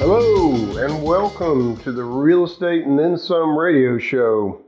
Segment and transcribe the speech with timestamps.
[0.00, 4.60] Hello, and welcome to the Real Estate and Then Some radio show.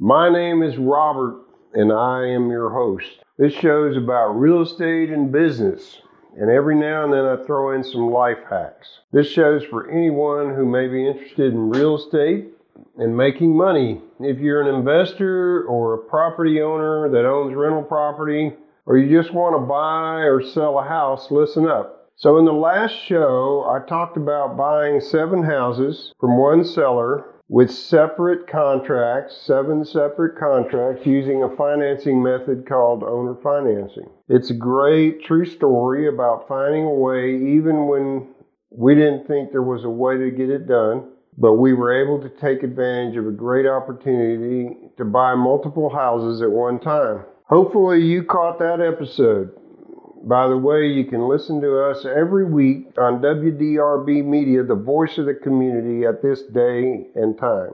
[0.00, 1.40] My name is Robert,
[1.74, 3.24] and I am your host.
[3.38, 6.00] This show is about real estate and business,
[6.36, 9.00] and every now and then I throw in some life hacks.
[9.12, 12.48] This show is for anyone who may be interested in real estate
[12.96, 14.00] and making money.
[14.20, 18.52] If you're an investor or a property owner that owns rental property,
[18.86, 22.08] or you just want to buy or sell a house, listen up.
[22.16, 27.68] So, in the last show, I talked about buying seven houses from one seller with
[27.68, 34.08] separate contracts, seven separate contracts, using a financing method called owner financing.
[34.28, 38.28] It's a great true story about finding a way, even when
[38.70, 42.22] we didn't think there was a way to get it done, but we were able
[42.22, 47.24] to take advantage of a great opportunity to buy multiple houses at one time.
[47.48, 49.50] Hopefully, you caught that episode.
[50.22, 55.16] By the way, you can listen to us every week on WDRB Media, the voice
[55.16, 57.72] of the community at this day and time.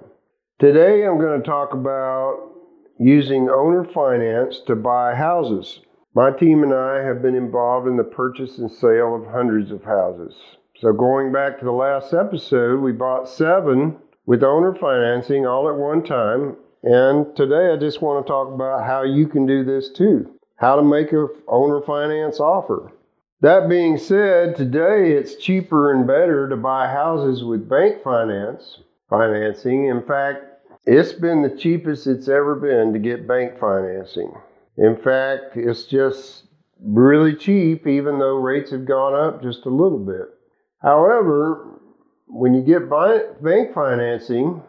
[0.60, 2.52] Today, I'm going to talk about
[3.00, 5.80] using owner finance to buy houses.
[6.14, 9.82] My team and I have been involved in the purchase and sale of hundreds of
[9.82, 10.34] houses.
[10.76, 15.74] So, going back to the last episode, we bought seven with owner financing all at
[15.74, 16.56] one time.
[16.84, 20.76] And today, I just want to talk about how you can do this too how
[20.76, 22.92] to make a owner finance offer.
[23.40, 28.78] That being said, today it's cheaper and better to buy houses with bank finance
[29.10, 29.86] financing.
[29.86, 30.44] In fact,
[30.86, 34.32] it's been the cheapest it's ever been to get bank financing.
[34.78, 36.44] In fact, it's just
[36.80, 40.28] really cheap even though rates have gone up just a little bit.
[40.80, 41.80] However,
[42.26, 44.62] when you get bank financing,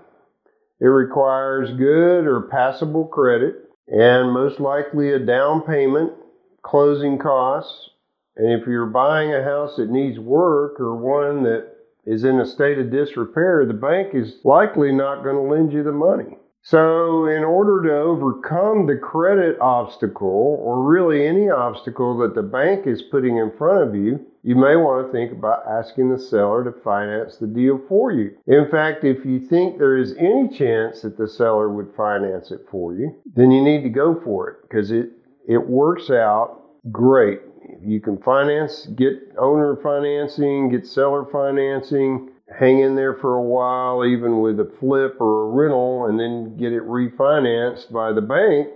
[0.79, 6.13] it requires good or passable credit and most likely a down payment,
[6.61, 7.89] closing costs.
[8.35, 11.67] And if you're buying a house that needs work or one that
[12.05, 15.83] is in a state of disrepair, the bank is likely not going to lend you
[15.83, 16.37] the money.
[16.69, 22.85] So, in order to overcome the credit obstacle, or really any obstacle that the bank
[22.85, 26.65] is putting in front of you, you may want to think about asking the seller
[26.65, 28.35] to finance the deal for you.
[28.47, 32.67] In fact, if you think there is any chance that the seller would finance it
[32.69, 35.11] for you, then you need to go for it because it,
[35.47, 37.39] it works out great.
[37.81, 44.05] You can finance, get owner financing, get seller financing hang in there for a while,
[44.05, 48.69] even with a flip or a rental, and then get it refinanced by the bank,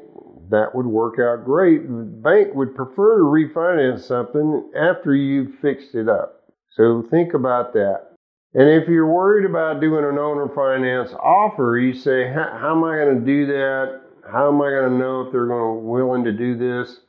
[0.50, 1.88] that would work out great.
[1.88, 6.44] The bank would prefer to refinance something after you've fixed it up.
[6.72, 8.08] So think about that.
[8.54, 12.98] And if you're worried about doing an owner finance offer, you say, how am I
[12.98, 14.02] going to do that?
[14.30, 17.00] How am I going to know if they're going to willing to do this?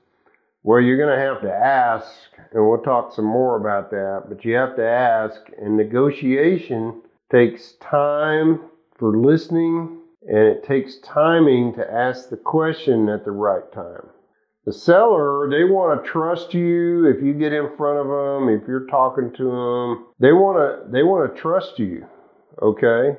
[0.65, 2.07] Well, you're going to have to ask,
[2.53, 7.03] and we'll talk some more about that, but you have to ask, and negotiation
[7.33, 8.61] takes time
[8.97, 14.07] for listening, and it takes timing to ask the question at the right time.
[14.65, 18.69] The seller, they want to trust you if you get in front of them, if
[18.69, 20.07] you're talking to them.
[20.21, 22.07] They want to they want to trust you.
[22.63, 23.17] Okay?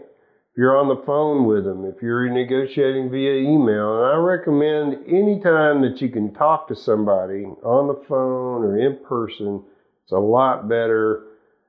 [0.53, 4.03] If you're on the phone with them, if you're negotiating via email.
[4.03, 9.00] And I recommend anytime that you can talk to somebody on the phone or in
[9.03, 9.63] person,
[10.03, 11.24] it's a lot better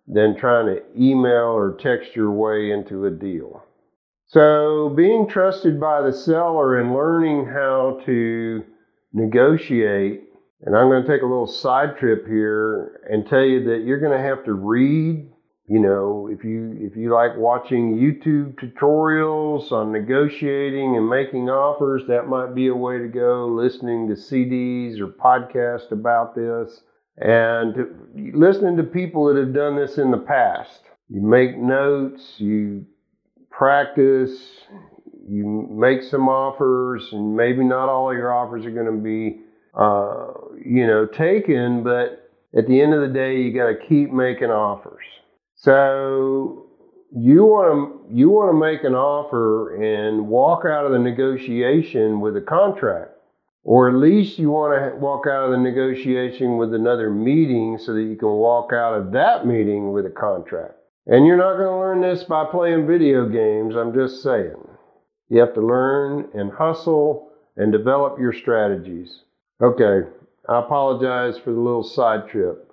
[0.07, 3.65] than trying to email or text your way into a deal.
[4.27, 8.65] So, being trusted by the seller and learning how to
[9.15, 10.25] negotiate,
[10.61, 14.01] and I'm going to take a little side trip here and tell you that you're
[14.01, 15.31] going to have to read
[15.67, 22.03] you know, if you if you like watching YouTube tutorials on negotiating and making offers,
[22.09, 23.47] that might be a way to go.
[23.47, 26.83] Listening to CDs or podcasts about this,
[27.17, 27.75] and
[28.35, 30.83] listening to people that have done this in the past.
[31.09, 32.85] You make notes, you
[33.51, 34.37] practice,
[35.27, 39.41] you make some offers, and maybe not all of your offers are going to be,
[39.75, 40.27] uh,
[40.63, 44.51] you know, taken, but at the end of the day, you got to keep making
[44.51, 45.05] offers.
[45.65, 46.67] So
[47.11, 52.21] you want to you want to make an offer and walk out of the negotiation
[52.21, 53.13] with a contract,
[53.63, 57.95] or at least you want to walk out of the negotiation with another meeting so
[57.95, 60.75] that you can walk out of that meeting with a contract.
[61.07, 63.75] And you're not going to learn this by playing video games.
[63.75, 64.69] I'm just saying.
[65.31, 69.23] You have to learn and hustle and develop your strategies.
[69.63, 70.07] Okay,
[70.47, 72.71] I apologize for the little side trip.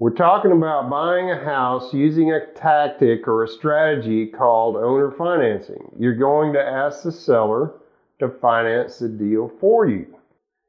[0.00, 5.90] We're talking about buying a house using a tactic or a strategy called owner financing.
[5.98, 7.72] You're going to ask the seller
[8.20, 10.06] to finance the deal for you.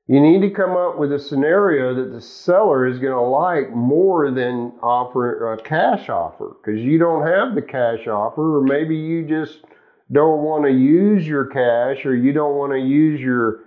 [0.08, 3.70] You need to come up with a scenario that the seller is going to like
[3.70, 8.96] more than offer a cash offer because you don't have the cash offer, or maybe
[8.96, 9.60] you just
[10.12, 13.60] don't want to use your cash, or you don't want to use your,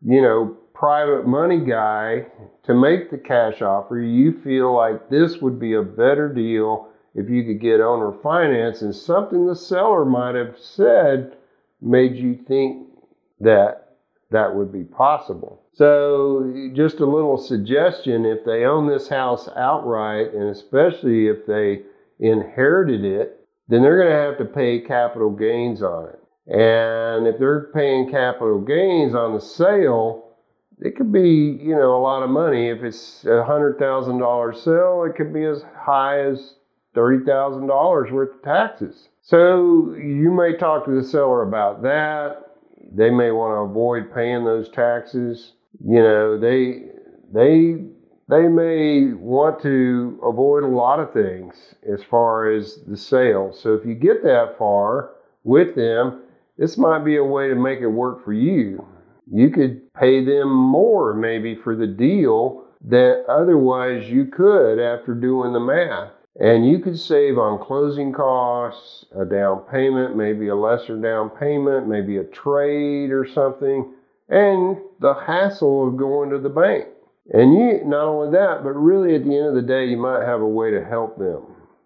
[0.00, 2.26] you know, private money guy
[2.64, 4.00] to make the cash offer.
[4.00, 8.82] You feel like this would be a better deal if you could get owner finance,
[8.82, 11.36] and something the seller might have said
[11.80, 12.88] made you think
[13.38, 13.94] that
[14.32, 15.62] that would be possible.
[15.72, 21.82] So, just a little suggestion if they own this house outright, and especially if they
[22.18, 26.18] inherited it, then they're going to have to pay capital gains on it.
[26.52, 30.21] And if they're paying capital gains on the sale,
[30.84, 32.68] it could be, you know, a lot of money.
[32.68, 36.54] If it's a hundred thousand dollar sale, it could be as high as
[36.94, 39.08] thirty thousand dollars worth of taxes.
[39.22, 42.52] So you may talk to the seller about that
[42.94, 45.52] they may want to avoid paying those taxes.
[45.84, 46.82] You know, they
[47.32, 47.76] they
[48.28, 53.52] they may want to avoid a lot of things as far as the sale.
[53.52, 55.10] So if you get that far
[55.44, 56.22] with them,
[56.58, 58.86] this might be a way to make it work for you.
[59.30, 65.52] You could pay them more maybe for the deal that otherwise you could after doing
[65.52, 66.10] the math.
[66.40, 71.86] And you could save on closing costs, a down payment, maybe a lesser down payment,
[71.86, 73.92] maybe a trade or something,
[74.30, 76.86] and the hassle of going to the bank.
[77.34, 80.24] And you, not only that, but really at the end of the day, you might
[80.24, 81.42] have a way to help them.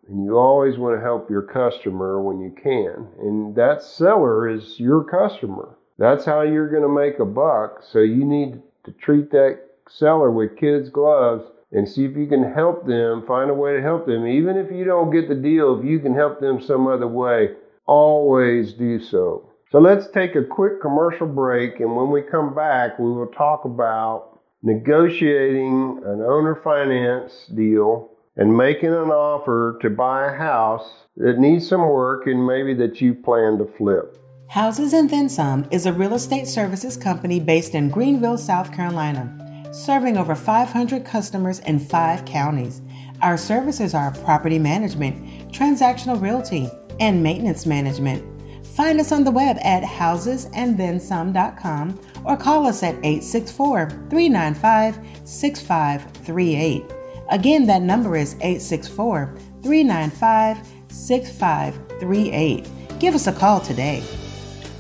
[0.09, 3.09] And you always want to help your customer when you can.
[3.19, 5.77] And that seller is your customer.
[5.99, 7.83] That's how you're going to make a buck.
[7.83, 12.53] So you need to treat that seller with kids' gloves and see if you can
[12.53, 14.27] help them, find a way to help them.
[14.27, 17.51] Even if you don't get the deal, if you can help them some other way,
[17.87, 19.51] always do so.
[19.71, 23.65] So let's take a quick commercial break, and when we come back, we will talk
[23.65, 31.39] about negotiating an owner finance deal and making an offer to buy a house that
[31.39, 34.17] needs some work and maybe that you plan to flip.
[34.49, 39.33] Houses and Then Some is a real estate services company based in Greenville, South Carolina
[39.73, 42.81] serving over 500 customers in five counties.
[43.21, 48.25] Our services are property management, transactional realty, and maintenance management.
[48.69, 56.85] Find us on the web at housesandthensome.com or call us at 864 395 6538.
[57.31, 60.59] Again, that number is 864 395
[60.89, 62.99] 6538.
[62.99, 64.03] Give us a call today.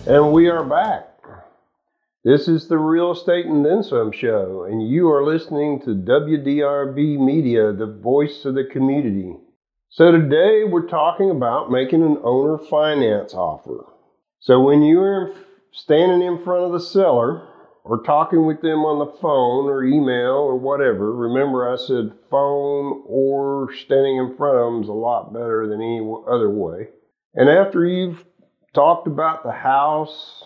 [0.08, 1.08] And we are back.
[2.22, 7.18] This is the Real Estate and Then Some show, and you are listening to WDRB
[7.18, 9.34] Media, the voice of the community.
[9.88, 13.84] So today we're talking about making an owner finance offer.
[14.38, 15.34] So when you're
[15.72, 17.42] standing in front of the seller
[17.82, 23.02] or talking with them on the phone or email or whatever, remember I said phone
[23.06, 25.98] or standing in front of them is a lot better than any
[26.28, 26.90] other way.
[27.34, 28.24] And after you've
[28.76, 30.44] talked about the house,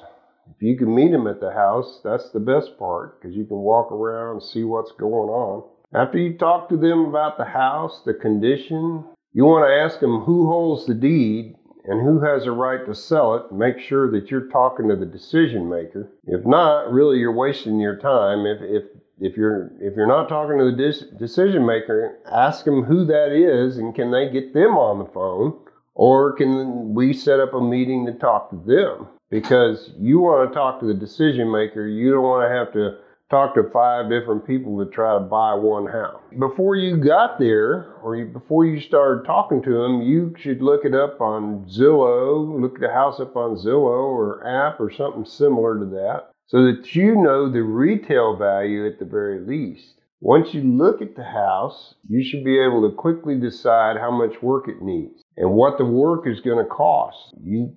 [0.55, 3.57] if you can meet them at the house, that's the best part because you can
[3.57, 5.69] walk around and see what's going on.
[5.93, 10.21] After you talk to them about the house, the condition, you want to ask them
[10.21, 13.53] who holds the deed and who has a right to sell it.
[13.53, 16.09] Make sure that you're talking to the decision maker.
[16.25, 18.47] If not, really you're wasting your time.
[18.47, 18.85] If if
[19.19, 23.77] if you're if you're not talking to the decision maker, ask them who that is
[23.77, 25.59] and can they get them on the phone
[25.95, 29.09] or can we set up a meeting to talk to them?
[29.31, 31.87] because you want to talk to the decision maker.
[31.87, 32.99] You don't want to have to
[33.31, 36.21] talk to five different people to try to buy one house.
[36.37, 40.95] Before you got there, or before you started talking to them, you should look it
[40.95, 45.87] up on Zillow, look the house up on Zillow or app or something similar to
[45.87, 49.95] that, so that you know the retail value at the very least.
[50.23, 54.43] Once you look at the house, you should be able to quickly decide how much
[54.43, 57.35] work it needs and what the work is going to cost.
[57.43, 57.77] You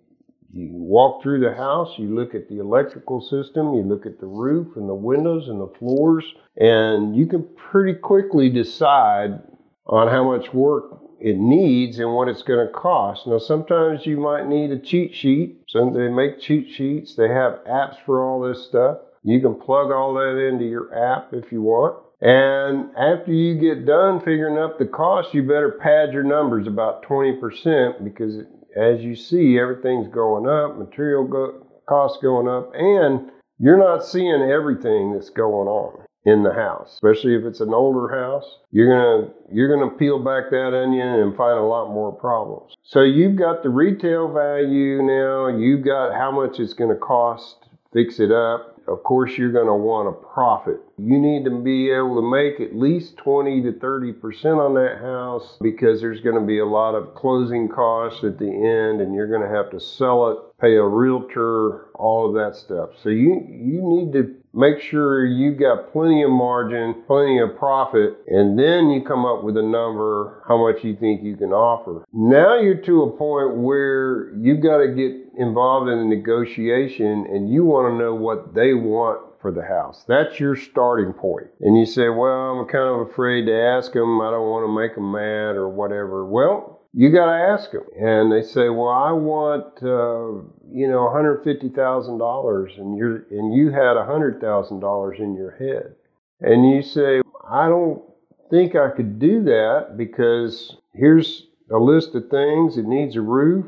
[0.51, 4.27] you walk through the house, you look at the electrical system, you look at the
[4.27, 6.23] roof and the windows and the floors,
[6.57, 9.41] and you can pretty quickly decide
[9.87, 13.25] on how much work it needs and what it's going to cost.
[13.25, 15.63] Now, sometimes you might need a cheat sheet.
[15.69, 17.15] Some they make cheat sheets.
[17.15, 18.97] They have apps for all this stuff.
[19.23, 22.02] You can plug all that into your app if you want.
[22.23, 27.03] And after you get done figuring up the cost, you better pad your numbers about
[27.03, 28.37] 20% because
[28.77, 34.41] as you see, everything's going up, material go- costs going up, and you're not seeing
[34.41, 35.99] everything that's going on.
[36.25, 38.59] in the house, especially if it's an older house.
[38.71, 42.73] You're gonna you're gonna peel back that onion and find a lot more problems.
[42.83, 45.47] So you've got the retail value now.
[45.47, 48.71] You've got how much it's gonna cost fix it up.
[48.87, 50.81] Of course, you're gonna want a profit.
[50.97, 54.99] You need to be able to make at least 20 to 30 percent on that
[54.99, 59.31] house because there's gonna be a lot of closing costs at the end, and you're
[59.31, 62.89] gonna have to sell it, pay a realtor, all of that stuff.
[63.01, 68.17] So you you need to make sure you've got plenty of margin, plenty of profit,
[68.27, 72.05] and then you come up with a number how much you think you can offer.
[72.13, 77.51] Now you're to a point where you've got to get involved in a negotiation and
[77.51, 80.05] you want to know what they want for the house.
[80.07, 81.47] That's your starting point.
[81.59, 84.21] And you say, well, I'm kind of afraid to ask them.
[84.21, 86.25] I don't want to make them mad or whatever.
[86.25, 87.85] Well, you got to ask them.
[87.99, 93.97] And they say, well, I want, uh, you know, $150,000 and you're, and you had
[93.97, 95.95] $100,000 in your head.
[96.41, 98.01] And you say, I don't
[98.49, 102.77] think I could do that because here's a list of things.
[102.77, 103.65] It needs a roof.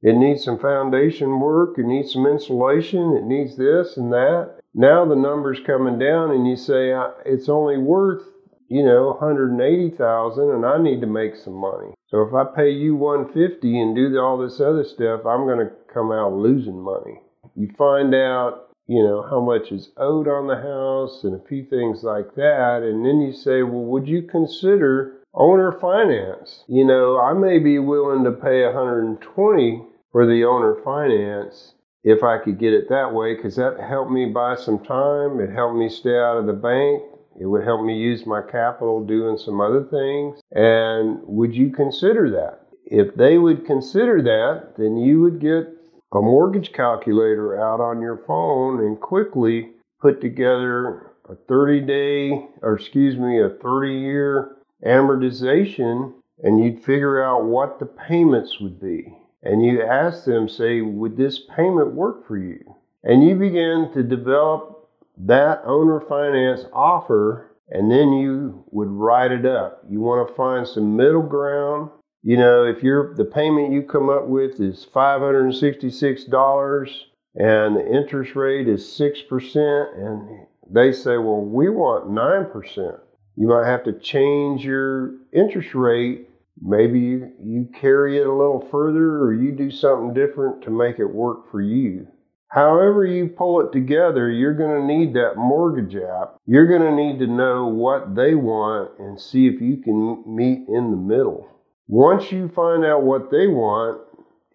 [0.00, 1.78] It needs some foundation work.
[1.78, 3.16] It needs some insulation.
[3.16, 4.60] It needs this and that.
[4.74, 6.94] Now the number's coming down and you say,
[7.26, 8.22] it's only worth
[8.68, 11.94] you know, 180,000 and I need to make some money.
[12.10, 15.72] So if I pay you 150 and do all this other stuff, I'm going to
[15.92, 17.20] come out losing money.
[17.54, 21.66] You find out, you know, how much is owed on the house and a few
[21.66, 22.80] things like that.
[22.82, 26.64] And then you say, well, would you consider owner finance?
[26.66, 31.74] You know, I may be willing to pay 120 for the owner finance
[32.04, 35.40] if I could get it that way because that helped me buy some time.
[35.40, 37.02] It helped me stay out of the bank.
[37.40, 40.40] It would help me use my capital doing some other things.
[40.52, 42.66] And would you consider that?
[42.84, 45.68] If they would consider that, then you would get
[46.12, 52.74] a mortgage calculator out on your phone and quickly put together a 30 day, or
[52.74, 59.16] excuse me, a 30 year amortization and you'd figure out what the payments would be.
[59.42, 62.76] And you ask them, say, would this payment work for you?
[63.02, 64.77] And you begin to develop
[65.26, 69.82] that owner finance offer and then you would write it up.
[69.88, 71.90] You want to find some middle ground.
[72.22, 77.02] You know, if you're the payment you come up with is $566
[77.34, 83.00] and the interest rate is 6% and they say, "Well, we want 9%."
[83.36, 86.28] You might have to change your interest rate.
[86.60, 90.98] Maybe you, you carry it a little further or you do something different to make
[90.98, 92.08] it work for you.
[92.48, 96.36] However, you pull it together, you're going to need that mortgage app.
[96.46, 100.66] You're going to need to know what they want and see if you can meet
[100.68, 101.46] in the middle.
[101.88, 104.00] Once you find out what they want,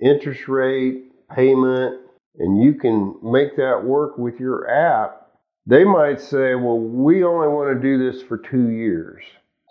[0.01, 1.03] interest rate,
[1.35, 1.99] payment,
[2.39, 5.27] and you can make that work with your app,
[5.67, 9.23] they might say, Well, we only want to do this for two years.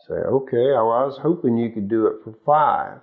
[0.09, 3.01] Say, okay, well, I was hoping you could do it for five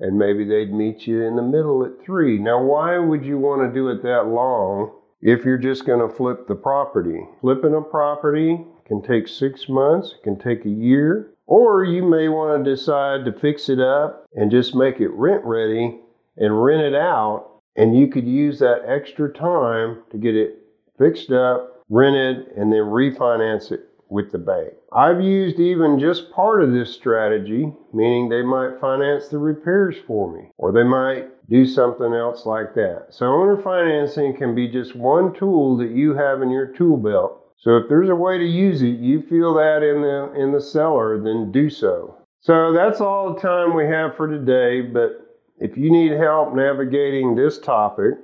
[0.00, 2.38] and maybe they'd meet you in the middle at three.
[2.38, 6.14] Now, why would you want to do it that long if you're just going to
[6.14, 7.20] flip the property?
[7.40, 12.28] Flipping a property can take six months, it can take a year, or you may
[12.28, 16.00] want to decide to fix it up and just make it rent ready
[16.36, 17.60] and rent it out.
[17.76, 20.56] And you could use that extra time to get it
[20.98, 24.72] fixed up, rented, and then refinance it with the bank.
[24.92, 30.32] I've used even just part of this strategy, meaning they might finance the repairs for
[30.32, 33.06] me, or they might do something else like that.
[33.10, 37.40] So owner financing can be just one tool that you have in your tool belt.
[37.56, 40.60] So if there's a way to use it, you feel that in the in the
[40.60, 42.16] seller, then do so.
[42.40, 47.34] So that's all the time we have for today, but if you need help navigating
[47.34, 48.14] this topic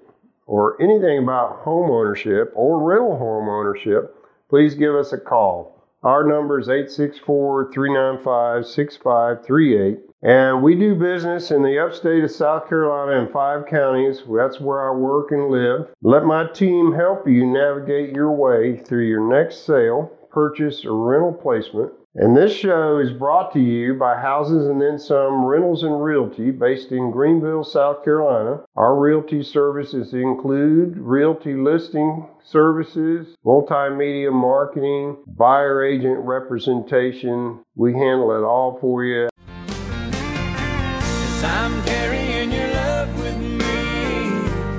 [0.46, 4.16] or anything about home ownership or rental home ownership,
[4.48, 5.75] please give us a call.
[6.02, 9.98] Our number is 864 395 6538.
[10.22, 14.22] And we do business in the upstate of South Carolina in five counties.
[14.28, 15.88] That's where I work and live.
[16.02, 21.32] Let my team help you navigate your way through your next sale, purchase, or rental
[21.32, 21.92] placement.
[22.18, 26.50] And this show is brought to you by Houses and Then Some Rentals and Realty
[26.50, 28.62] based in Greenville, South Carolina.
[28.74, 37.62] Our realty services include realty listing services, multimedia marketing, buyer agent representation.
[37.74, 39.28] We handle it all for you.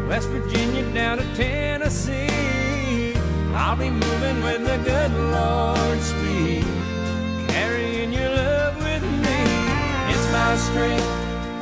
[0.09, 3.13] West Virginia down to Tennessee.
[3.53, 6.01] I'll be moving with the good Lord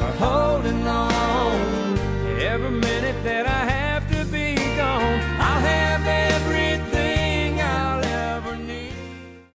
[0.03, 1.97] are holding on.
[2.39, 3.54] Every minute that I